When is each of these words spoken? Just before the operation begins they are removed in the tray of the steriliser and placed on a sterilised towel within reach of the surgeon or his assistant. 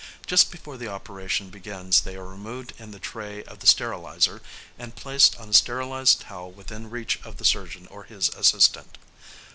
Just 0.25 0.49
before 0.49 0.77
the 0.77 0.87
operation 0.87 1.51
begins 1.51 2.01
they 2.01 2.15
are 2.15 2.25
removed 2.25 2.73
in 2.79 2.89
the 2.89 2.97
tray 2.99 3.43
of 3.43 3.59
the 3.59 3.67
steriliser 3.67 4.41
and 4.79 4.95
placed 4.95 5.37
on 5.39 5.49
a 5.49 5.53
sterilised 5.53 6.21
towel 6.21 6.49
within 6.49 6.89
reach 6.89 7.19
of 7.23 7.37
the 7.37 7.45
surgeon 7.45 7.85
or 7.85 8.05
his 8.05 8.29
assistant. 8.29 8.97